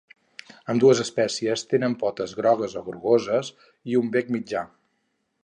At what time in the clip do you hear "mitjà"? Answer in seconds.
4.39-4.67